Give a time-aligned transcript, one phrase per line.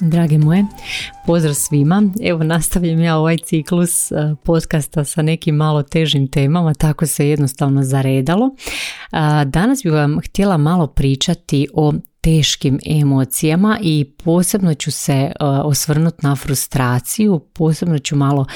[0.00, 0.64] Drage moje,
[1.26, 2.02] pozdrav svima.
[2.22, 4.14] Evo nastavljam ja ovaj ciklus e,
[4.44, 8.50] podcasta sa nekim malo težim temama, tako se jednostavno zaredalo.
[9.46, 16.18] Danas bih vam htjela malo pričati o teškim emocijama i posebno ću se e, osvrnuti
[16.22, 18.46] na frustraciju, posebno ću malo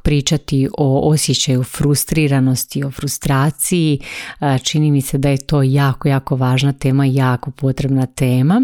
[0.00, 4.00] pričati o osjećaju frustriranosti, o frustraciji.
[4.62, 8.62] Čini mi se da je to jako, jako važna tema, jako potrebna tema.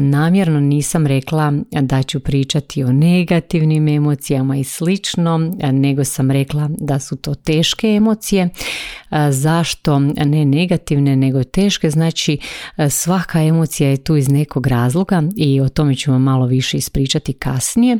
[0.00, 6.98] Namjerno nisam rekla da ću pričati o negativnim emocijama i slično, nego sam rekla da
[6.98, 8.48] su to teške emocije.
[9.30, 11.90] Zašto ne negativne, nego teške?
[11.90, 12.38] Znači
[12.90, 17.32] svaka emocija je tu iz nekog razloga i o tome ću vam malo više ispričati
[17.32, 17.98] kasnije,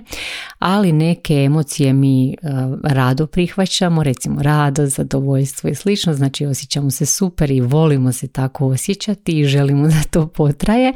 [0.58, 2.36] ali neke emocije mi
[2.82, 8.66] rado prihvaćamo, recimo rado, zadovoljstvo i slično, znači osjećamo se super i volimo se tako
[8.66, 10.92] osjećati i želimo da to potraje,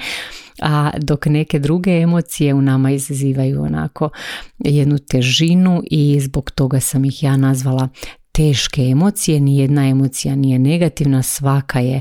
[0.63, 4.11] a dok neke druge emocije u nama izazivaju onako
[4.59, 7.89] jednu težinu i zbog toga sam ih ja nazvala
[8.33, 12.01] teške emocije, ni jedna emocija nije negativna, svaka je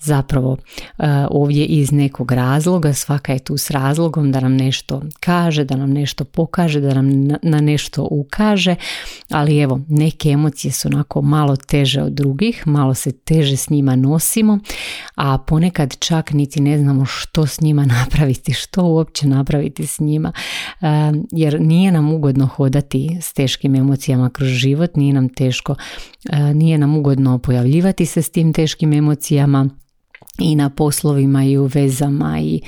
[0.00, 0.56] zapravo
[0.98, 5.76] e, ovdje iz nekog razloga, svaka je tu s razlogom da nam nešto kaže, da
[5.76, 8.74] nam nešto pokaže, da nam na nešto ukaže,
[9.30, 13.96] ali evo, neke emocije su onako malo teže od drugih, malo se teže s njima
[13.96, 14.58] nosimo,
[15.14, 20.32] a ponekad čak niti ne znamo što s njima napraviti, što uopće napraviti s njima,
[20.80, 20.86] e,
[21.32, 25.74] jer nije nam ugodno hodati s teškim emocijama kroz život, nije nam teško,
[26.30, 29.68] e, nije nam ugodno pojavljivati se s tim teškim emocijama,
[30.40, 32.60] i na poslovima i u vezama i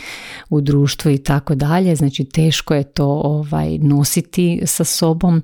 [0.51, 1.97] u društvu i tako dalje.
[1.97, 5.43] Znači teško je to ovaj nositi sa sobom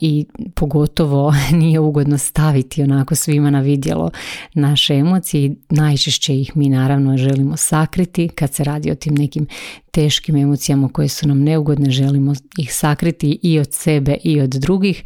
[0.00, 4.10] i pogotovo nije ugodno staviti onako svima na vidjelo
[4.54, 9.46] naše emocije najčešće ih mi naravno želimo sakriti kad se radi o tim nekim
[9.92, 15.02] teškim emocijama koje su nam neugodne, želimo ih sakriti i od sebe i od drugih,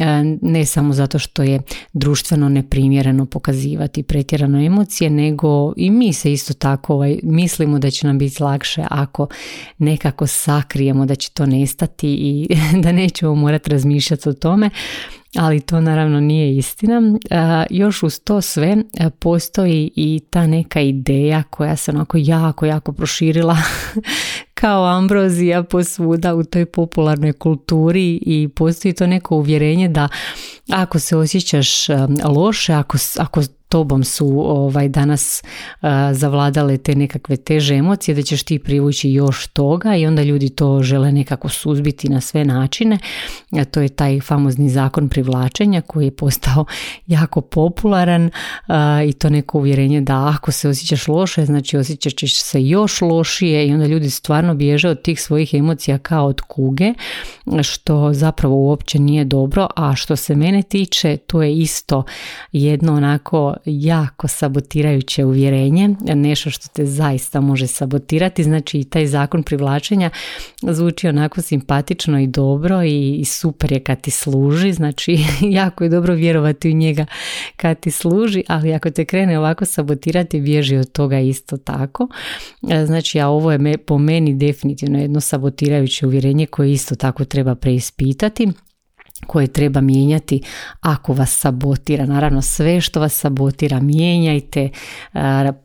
[0.00, 1.60] e, ne samo zato što je
[1.92, 8.06] društveno neprimjereno pokazivati pretjerano emocije, nego i mi se isto tako ovaj, mislimo da će
[8.06, 9.26] nam biti lakše ako
[9.78, 12.48] nekako sakrijemo da će to nestati i
[12.82, 14.70] da nećemo morati razmišljati o tome
[15.36, 17.18] ali to naravno nije istina.
[17.70, 18.76] Još uz to sve
[19.18, 23.56] postoji i ta neka ideja koja se onako jako, jako proširila
[24.60, 30.08] kao ambrozija posvuda u toj popularnoj kulturi i postoji to neko uvjerenje da
[30.70, 31.86] ako se osjećaš
[32.24, 35.42] loše, ako, ako tobom su ovaj danas
[36.12, 40.82] zavladale te nekakve teže emocije da ćeš ti privući još toga i onda ljudi to
[40.82, 42.98] žele nekako suzbiti na sve načine
[43.52, 46.64] a to je taj famozni zakon privlačenja koji je postao
[47.06, 48.30] jako popularan
[49.08, 53.66] i to neko uvjerenje da ako se osjećaš loše znači osjećat ćeš se još lošije
[53.66, 56.94] i onda ljudi stvarno bježe od tih svojih emocija kao od kuge
[57.62, 62.02] što zapravo uopće nije dobro a što se mene tiče to je isto
[62.52, 69.42] jedno onako jako sabotirajuće uvjerenje, nešto što te zaista može sabotirati, znači i taj zakon
[69.42, 70.10] privlačenja
[70.62, 75.18] zvuči onako simpatično i dobro i super je kad ti služi, znači
[75.60, 77.06] jako je dobro vjerovati u njega
[77.56, 82.08] kad ti služi, ali ako te krene ovako sabotirati, bježi od toga isto tako.
[82.70, 87.54] E, znači, a ovo je po meni definitivno jedno sabotirajuće uvjerenje koje isto tako treba
[87.54, 88.48] preispitati
[89.26, 90.42] koje treba mijenjati
[90.80, 92.06] ako vas sabotira.
[92.06, 94.70] Naravno sve što vas sabotira mijenjajte,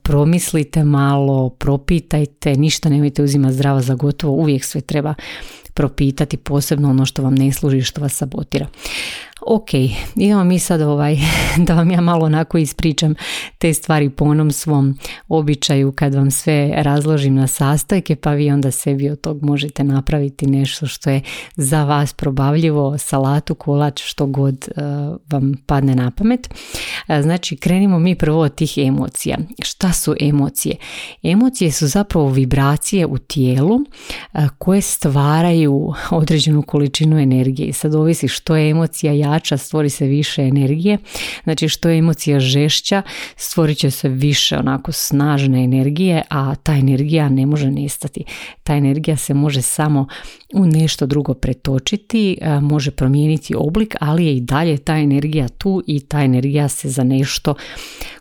[0.04, 5.14] promislite malo, propitajte, ništa nemojte uzimati zdravo za gotovo, uvijek sve treba
[5.74, 8.68] propitati, posebno ono što vam ne služi, što vas sabotira.
[9.48, 9.74] Ok,
[10.16, 11.18] idemo mi sad ovaj,
[11.68, 13.16] da vam ja malo onako ispričam
[13.58, 14.98] te stvari po onom svom
[15.28, 20.48] običaju kad vam sve razložim na sastojke pa vi onda sebi od tog možete napraviti
[20.48, 21.22] nešto što je
[21.56, 24.84] za vas probavljivo, salatu, kolač, što god uh,
[25.30, 26.50] vam padne na pamet.
[26.50, 29.38] Uh, znači krenimo mi prvo od tih emocija.
[29.64, 30.76] Šta su emocije?
[31.24, 37.74] Emocije su zapravo vibracije u tijelu uh, koje stvaraju određenu količinu energije.
[37.74, 40.98] Sad ovisi što je emocija, ja jača, stvori se više energije.
[41.44, 43.02] Znači što je emocija žešća,
[43.36, 48.24] stvorit će se više onako snažne energije, a ta energija ne može nestati.
[48.64, 50.08] Ta energija se može samo
[50.54, 56.00] u nešto drugo pretočiti, može promijeniti oblik, ali je i dalje ta energija tu i
[56.00, 57.56] ta energija se za nešto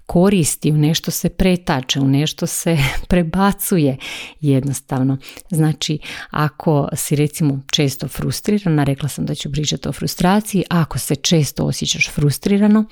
[0.06, 2.78] koristi, u nešto se pretače, u nešto se
[3.08, 3.96] prebacuje
[4.40, 5.18] jednostavno.
[5.50, 5.98] Znači,
[6.30, 11.64] ako si recimo često frustrirana, rekla sam da ću pričati o frustraciji, ako se često
[11.64, 12.84] osjećaš frustrirano,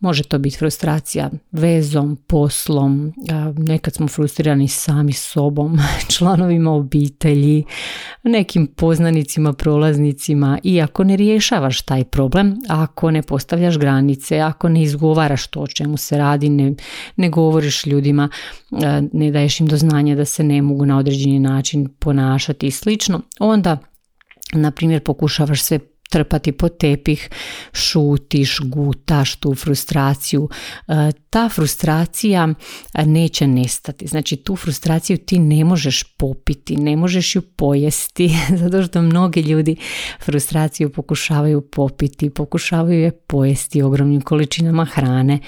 [0.00, 3.12] Može to biti frustracija vezom, poslom,
[3.56, 5.78] nekad smo frustrirani sami sobom,
[6.16, 7.64] članovima obitelji,
[8.22, 14.82] nekim poznanicima, prolaznicima i ako ne rješavaš taj problem, ako ne postavljaš granice, ako ne
[14.82, 16.74] izgovaraš to o čemu se radi, ne,
[17.16, 18.28] ne govoriš ljudima,
[19.12, 23.20] ne daješ im do znanja da se ne mogu na određeni način ponašati i slično,
[23.40, 23.78] onda
[24.52, 25.78] na primjer pokušavaš sve
[26.10, 27.30] trpati po tepih,
[27.72, 30.48] šutiš, gutaš tu frustraciju.
[30.88, 32.48] E, ta frustracija
[33.06, 34.06] neće nestati.
[34.06, 38.30] Znači tu frustraciju ti ne možeš popiti, ne možeš ju pojesti,
[38.62, 39.76] zato što mnogi ljudi
[40.24, 45.38] frustraciju pokušavaju popiti, pokušavaju je pojesti ogromnim količinama hrane.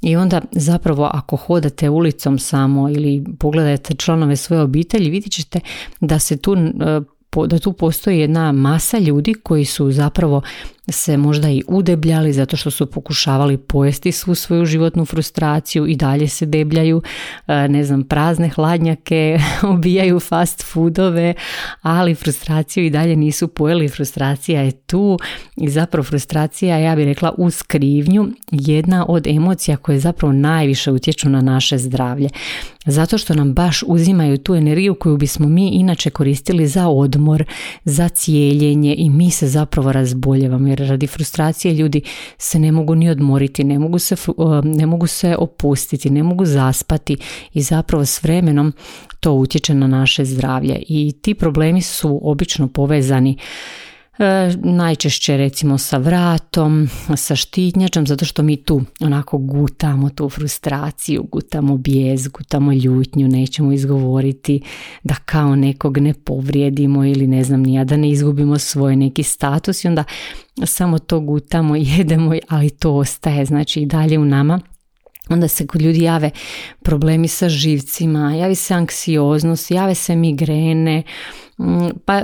[0.00, 5.60] I onda zapravo ako hodate ulicom samo ili pogledate članove svoje obitelji vidjet ćete
[6.00, 7.00] da se tu e,
[7.46, 10.42] da tu postoji jedna masa ljudi koji su zapravo
[10.88, 16.28] se možda i udebljali zato što su pokušavali pojesti svu svoju životnu frustraciju i dalje
[16.28, 17.02] se debljaju,
[17.46, 19.38] e, ne znam, prazne hladnjake,
[19.74, 21.34] obijaju fast foodove,
[21.82, 25.18] ali frustraciju i dalje nisu pojeli, frustracija je tu
[25.56, 31.28] i zapravo frustracija, ja bih rekla, u skrivnju jedna od emocija koje zapravo najviše utječu
[31.28, 32.28] na naše zdravlje.
[32.86, 37.44] Zato što nam baš uzimaju tu energiju koju bismo mi inače koristili za odmor,
[37.84, 42.02] za cijeljenje i mi se zapravo razboljevamo jer radi frustracije ljudi
[42.38, 44.16] se ne mogu ni odmoriti, ne mogu se,
[44.64, 47.16] ne mogu se opustiti, ne mogu zaspati
[47.54, 48.72] i zapravo s vremenom
[49.20, 50.82] to utječe na naše zdravlje.
[50.88, 53.36] I ti problemi su obično povezani
[54.62, 61.76] najčešće recimo sa vratom, sa štitnjačom, zato što mi tu onako gutamo tu frustraciju, gutamo
[61.76, 64.60] bijez, gutamo ljutnju, nećemo izgovoriti
[65.02, 69.84] da kao nekog ne povrijedimo ili ne znam nija, da ne izgubimo svoj neki status
[69.84, 70.04] i onda
[70.64, 74.60] samo to gutamo, jedemo, ali to ostaje znači i dalje u nama.
[75.28, 76.30] Onda se kod ljudi jave
[76.82, 81.02] problemi sa živcima, javi se anksioznost, jave se migrene,
[82.04, 82.22] pa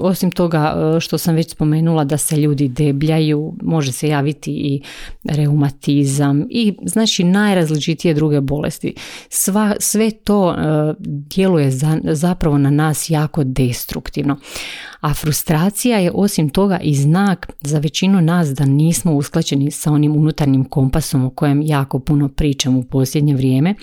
[0.00, 4.82] osim toga e, što sam već spomenula da se ljudi debljaju, može se javiti i
[5.24, 8.94] reumatizam i znači najrazličitije druge bolesti.
[9.28, 10.54] Sva, sve to e,
[11.00, 14.38] djeluje za, zapravo na nas jako destruktivno.
[15.00, 20.16] A frustracija je osim toga i znak za većinu nas da nismo usklađeni sa onim
[20.16, 23.74] unutarnjim kompasom o kojem jako puno pričam u posljednje vrijeme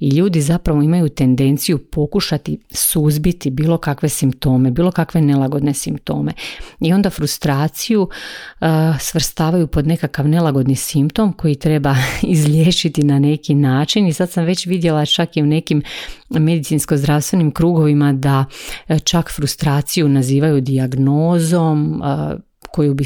[0.00, 6.32] i ljudi zapravo imaju tendenciju pokušati suzbiti bilo kakve simptome, bilo kakve nelagodne simptome.
[6.80, 8.68] I onda frustraciju uh,
[9.00, 14.66] svrstavaju pod nekakav nelagodni simptom koji treba izliječiti na neki način i sad sam već
[14.66, 15.82] vidjela čak i u nekim
[16.30, 18.44] medicinsko-zdravstvenim krugovima da
[18.88, 23.04] uh, čak frustraciju nazivaju dijagnozom, uh, koju bi,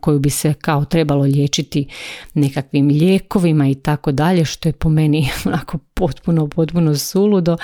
[0.00, 1.88] koju bi se kao trebalo liječiti
[2.34, 7.56] nekakvim lijekovima i tako dalje, što je po meni onako potpuno, potpuno suludo.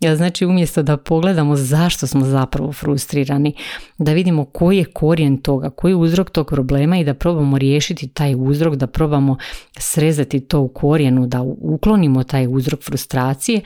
[0.00, 3.54] Ja, znači umjesto da pogledamo zašto smo zapravo frustrirani,
[3.98, 8.08] da vidimo koji je korijen toga, koji je uzrok tog problema i da probamo riješiti
[8.08, 9.36] taj uzrok, da probamo
[9.78, 13.60] srezati to u korijenu, da uklonimo taj uzrok frustracije,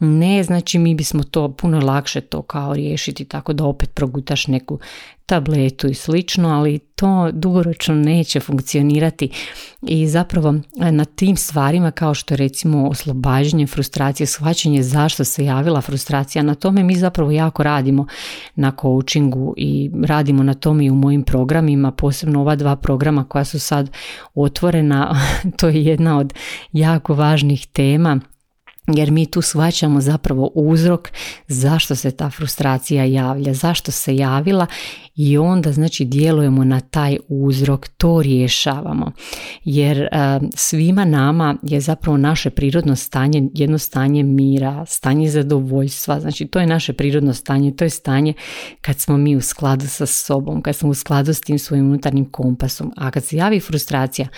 [0.00, 4.78] ne znači mi bismo to puno lakše to kao riješiti tako da opet progutaš neku
[5.30, 9.30] tabletu i slično, ali to dugoročno neće funkcionirati.
[9.82, 15.44] I zapravo e, na tim stvarima kao što je recimo oslobađanje frustracije, shvaćanje zašto se
[15.44, 18.06] javila frustracija, na tome mi zapravo jako radimo
[18.54, 23.44] na coachingu i radimo na tome i u mojim programima, posebno ova dva programa koja
[23.44, 23.90] su sad
[24.34, 25.20] otvorena,
[25.58, 26.34] to je jedna od
[26.72, 28.20] jako važnih tema
[28.96, 31.08] jer mi tu shvaćamo zapravo uzrok
[31.48, 34.66] zašto se ta frustracija javlja, zašto se javila
[35.14, 39.12] i onda znači djelujemo na taj uzrok, to rješavamo.
[39.64, 40.08] Jer e,
[40.54, 46.66] svima nama je zapravo naše prirodno stanje jedno stanje mira, stanje zadovoljstva, znači to je
[46.66, 48.34] naše prirodno stanje, to je stanje
[48.80, 52.24] kad smo mi u skladu sa sobom, kad smo u skladu s tim svojim unutarnjim
[52.24, 54.28] kompasom, a kad se javi frustracija,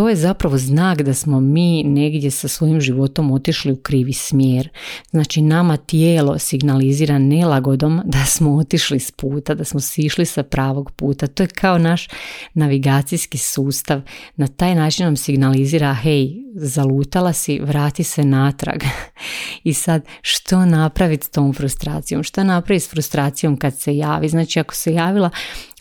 [0.00, 4.68] to je zapravo znak da smo mi negdje sa svojim životom otišli u krivi smjer.
[5.10, 10.90] Znači nama tijelo signalizira nelagodom da smo otišli s puta, da smo sišli sa pravog
[10.90, 11.26] puta.
[11.26, 12.08] To je kao naš
[12.54, 14.00] navigacijski sustav.
[14.36, 18.82] Na taj način nam signalizira hej, zalutala si, vrati se natrag.
[19.64, 22.22] I sad što napraviti s tom frustracijom?
[22.22, 24.28] Što napraviti s frustracijom kad se javi?
[24.28, 25.30] Znači ako se javila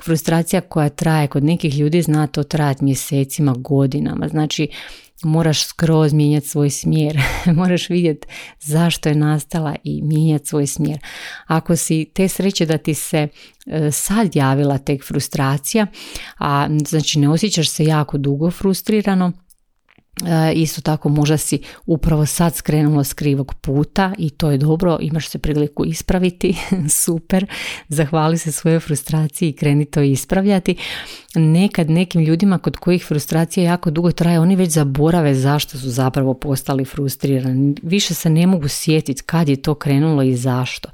[0.04, 4.28] frustracija koja traje kod nekih ljudi zna to trajati mjesecima, godinama.
[4.28, 4.68] Znači
[5.24, 7.22] moraš skroz mijenjati svoj smjer,
[7.56, 8.28] moraš vidjeti
[8.60, 11.00] zašto je nastala i mijenjati svoj smjer.
[11.48, 13.28] Ako si te sreće da ti se
[13.68, 15.88] e, sad javila tek frustracija,
[16.38, 19.32] a znači ne osjećaš se jako dugo frustrirano,
[20.56, 25.30] isto tako možda si upravo sad skrenulo s krivog puta i to je dobro, imaš
[25.30, 26.56] se priliku ispraviti,
[27.04, 27.46] super,
[27.88, 30.76] zahvali se svojoj frustraciji i kreni to ispravljati.
[31.36, 36.34] Nekad nekim ljudima kod kojih frustracija jako dugo traje, oni već zaborave zašto su zapravo
[36.34, 37.76] postali frustrirani.
[37.84, 40.90] Više se ne mogu sjetiti kad je to krenulo i zašto.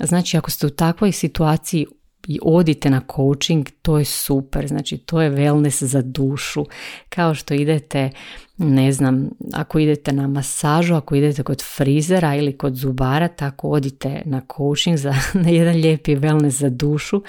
[0.00, 1.86] Znači ako ste u takvoj situaciji
[2.26, 6.66] i odite na coaching, to je super, znači to je wellness za dušu.
[7.08, 8.10] Kao što idete,
[8.56, 14.22] ne znam, ako idete na masažu, ako idete kod frizera ili kod zubara, tako odite
[14.24, 15.14] na coaching za
[15.58, 17.22] jedan lijepi wellness za dušu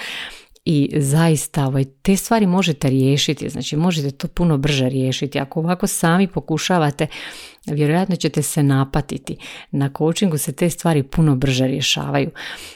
[0.65, 5.39] i zaista ovaj, te stvari možete riješiti, znači možete to puno brže riješiti.
[5.39, 7.07] Ako ovako sami pokušavate,
[7.65, 9.37] vjerojatno ćete se napatiti.
[9.71, 12.29] Na coachingu se te stvari puno brže rješavaju.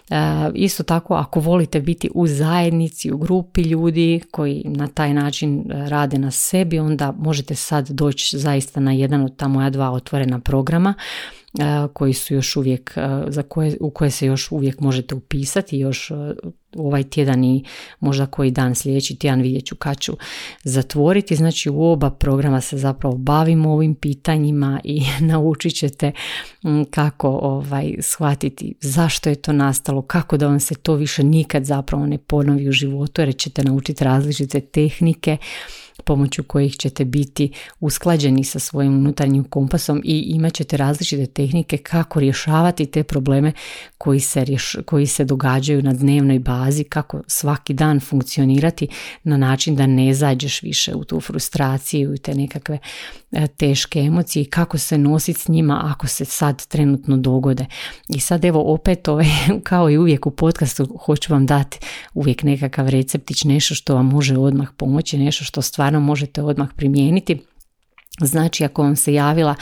[0.10, 0.16] E,
[0.54, 6.18] isto tako, ako volite biti u zajednici, u grupi ljudi koji na taj način rade
[6.18, 10.94] na sebi, onda možete sad doći zaista na jedan od ta moja dva otvorena programa
[11.94, 12.98] koji su još uvijek,
[13.28, 16.12] za koje, u koje se još uvijek možete upisati, još
[16.76, 17.64] ovaj tjedan i
[18.00, 20.14] možda koji dan sljedeći tjedan vidjet ću kad ću
[20.64, 21.36] zatvoriti.
[21.36, 26.12] Znači u oba programa se zapravo bavimo ovim pitanjima i naučit ćete
[26.90, 32.06] kako ovaj, shvatiti zašto je to nastalo, kako da vam se to više nikad zapravo
[32.06, 35.38] ne ponovi u životu jer ćete naučiti različite tehnike
[36.04, 42.20] pomoću kojih ćete biti usklađeni sa svojim unutarnjim kompasom i imat ćete različite tehnike kako
[42.20, 43.52] rješavati te probleme
[43.98, 44.46] koji se,
[44.86, 48.88] koji se događaju na dnevnoj bazi, kako svaki dan funkcionirati
[49.24, 52.80] na način da ne zađeš više u tu frustraciju i te nekakve
[53.58, 57.66] teške emocije i kako se nositi s njima ako se sad trenutno dogode.
[58.10, 59.26] I sad evo opet ovaj,
[59.70, 61.80] kao i uvijek u podcastu hoću vam dati
[62.14, 67.40] uvijek nekakav receptić, nešto što vam može odmah pomoći, nešto što stvarno možete odmah primijeniti.
[68.22, 69.56] Znači ako vam se javila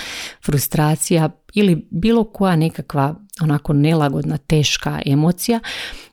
[0.45, 5.59] frustracija ili bilo koja nekakva onako nelagodna, teška emocija,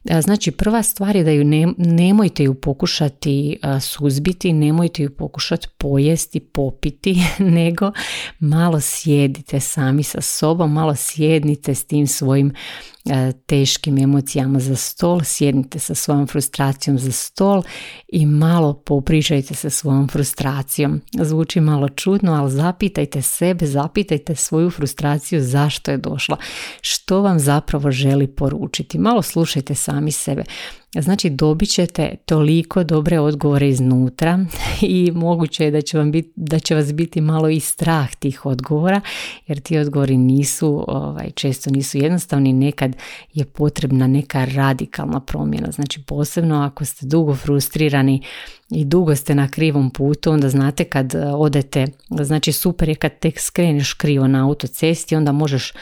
[0.05, 5.17] e, znači prva stvar je da ju ne, nemojte ju pokušati e, suzbiti, nemojte ju
[5.17, 7.93] pokušati pojesti, popiti, nego
[8.39, 12.55] malo sjedite sami sa sobom, malo sjednite s tim svojim
[13.47, 17.63] teškim emocijama za stol, sjednite sa svojom frustracijom za stol
[18.09, 21.01] i malo popričajte sa svojom frustracijom.
[21.21, 26.37] Zvuči malo čudno, ali zapitajte sebe, zapitajte svoju frustraciju zašto je došla,
[26.81, 28.99] što vam zapravo želi poručiti.
[28.99, 30.45] Malo slušajte sami sebe.
[30.95, 34.45] Znači dobit ćete toliko dobre odgovore iznutra
[34.81, 38.47] i moguće je da će, vam biti, da će vas biti malo i strah tih
[38.47, 39.01] odgovora
[39.47, 42.97] jer ti odgovori nisu, ovaj, često nisu jednostavni, nekad
[43.33, 45.71] je potrebna neka radikalna promjena.
[45.71, 48.23] Znači posebno ako ste dugo frustrirani
[48.71, 53.19] i dugo ste na krivom putu, onda znate kad e, odete, znači super je kad
[53.19, 55.73] tek skreneš krivo na autocesti, onda možeš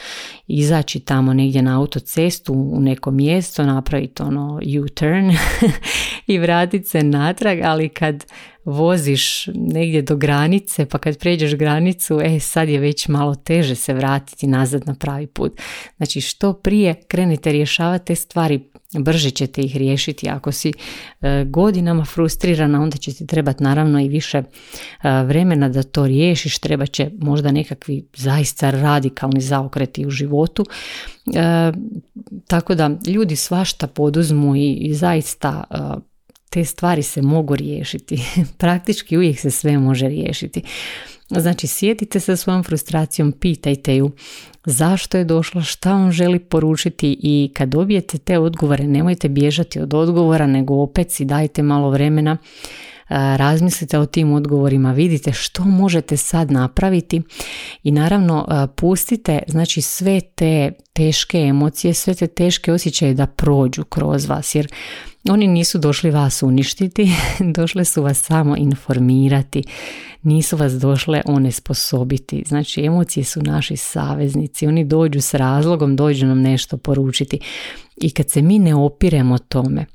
[0.47, 4.59] izaći tamo negdje na autocestu u neko mjesto, napraviti ono
[4.99, 5.31] U-turn
[6.33, 8.25] i vratiti se natrag, ali kad
[8.65, 13.93] voziš negdje do granice, pa kad pređeš granicu, e sad je već malo teže se
[13.93, 15.61] vratiti nazad na pravi put.
[15.97, 20.29] Znači što prije krenete rješavati te stvari, brže ćete ih riješiti.
[20.29, 20.71] Ako si
[21.21, 24.43] e, godinama frustrirana, onda će ti trebati naravno i više e,
[25.23, 26.59] vremena da to riješiš.
[26.59, 30.65] Treba će možda nekakvi zaista radikalni zaokreti u životu.
[31.35, 31.71] E,
[32.47, 35.63] tako da ljudi svašta poduzmu i, i zaista
[36.49, 38.21] te stvari se mogu riješiti.
[38.57, 40.61] Praktički uvijek se sve može riješiti.
[41.29, 44.11] Znači sjedite sa svojom frustracijom, pitajte ju
[44.65, 49.93] zašto je došla, šta on želi poručiti i kad dobijete te odgovore nemojte bježati od
[49.93, 52.37] odgovora nego opet si dajte malo vremena
[53.09, 57.21] razmislite o tim odgovorima, vidite što možete sad napraviti
[57.83, 64.25] i naravno pustite znači sve te teške emocije, sve te teške osjećaje da prođu kroz
[64.25, 64.67] vas jer
[65.29, 67.11] oni nisu došli vas uništiti,
[67.57, 69.63] došle su vas samo informirati,
[70.23, 72.43] nisu vas došle onesposobiti.
[72.47, 77.39] Znači emocije su naši saveznici, oni dođu s razlogom, dođu nam nešto poručiti.
[77.97, 79.85] I kad se mi ne opiremo tome,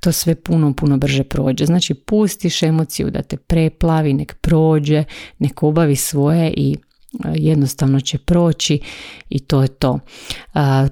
[0.00, 1.66] to sve puno, puno brže prođe.
[1.66, 5.04] Znači pustiš emociju da te preplavi, nek prođe,
[5.38, 6.76] nek obavi svoje i
[7.24, 8.80] e, jednostavno će proći
[9.28, 9.98] i to je to.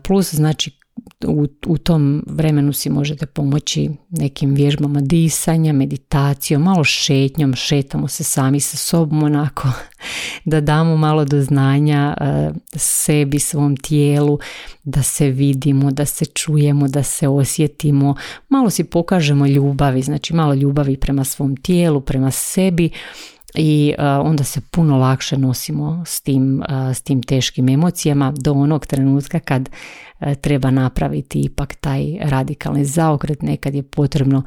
[0.03, 0.79] Plus znači
[1.29, 8.25] u, u tom vremenu si možete pomoći nekim vježbama disanja, meditacijom, malo šetnjom, šetamo se
[8.25, 9.69] sami sa sobom onako
[10.45, 14.39] da damo malo do znanja e, sebi, svom tijelu,
[14.85, 18.15] da se vidimo, da se čujemo, da se osjetimo,
[18.49, 22.91] malo si pokažemo ljubavi, znači malo ljubavi prema svom tijelu, prema sebi
[23.57, 28.53] i uh, onda se puno lakše nosimo s tim, uh, s tim teškim emocijama do
[28.53, 34.43] onog trenutka kad uh, treba napraviti ipak taj radikalni zaokret, nekad je potrebno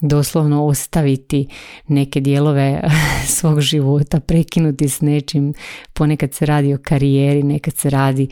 [0.00, 1.48] doslovno ostaviti
[1.88, 2.82] neke dijelove
[3.36, 5.54] svog života, prekinuti s nečim,
[5.92, 8.28] ponekad se radi o karijeri, nekad se radi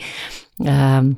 [0.58, 1.16] um,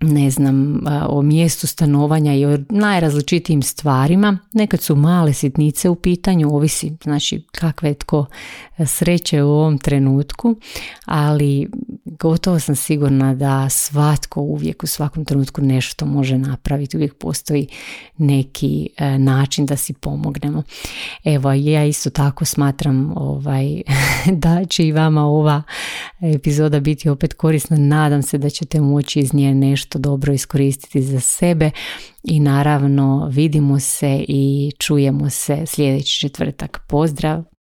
[0.00, 4.38] ne znam, o mjestu stanovanja i o najrazličitijim stvarima.
[4.52, 8.26] Nekad su male sitnice u pitanju, ovisi znači kakve je tko
[8.86, 10.56] sreće u ovom trenutku,
[11.04, 11.68] ali
[12.04, 17.66] gotovo sam sigurna da svatko uvijek u svakom trenutku nešto može napraviti, uvijek postoji
[18.18, 20.62] neki e, način da si pomognemo.
[21.24, 23.82] Evo, ja isto tako smatram ovaj,
[24.44, 25.62] da će i vama ova
[26.20, 27.76] epizoda biti opet korisna.
[27.76, 29.54] Nadam se da ćete moći iz nje
[29.90, 31.70] nešto dobro iskoristiti za sebe
[32.22, 36.80] i naravno vidimo se i čujemo se sljedeći četvrtak.
[36.88, 37.59] Pozdrav!